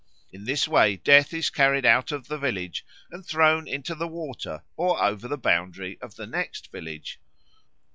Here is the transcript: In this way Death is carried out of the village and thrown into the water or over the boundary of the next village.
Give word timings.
In 0.33 0.45
this 0.45 0.67
way 0.67 0.95
Death 0.95 1.31
is 1.31 1.51
carried 1.51 1.85
out 1.85 2.11
of 2.11 2.27
the 2.27 2.39
village 2.39 2.83
and 3.11 3.23
thrown 3.23 3.67
into 3.67 3.93
the 3.93 4.07
water 4.07 4.63
or 4.75 4.99
over 4.99 5.27
the 5.27 5.37
boundary 5.37 5.99
of 6.01 6.15
the 6.15 6.25
next 6.25 6.71
village. 6.71 7.19